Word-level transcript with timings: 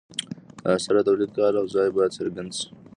د 0.61 0.63
اثر 0.77 0.95
د 0.99 1.05
تولید 1.07 1.31
کال 1.37 1.53
او 1.61 1.65
ځای 1.75 1.89
باید 1.95 2.15
څرګند 2.17 2.51
شي. 2.57 2.67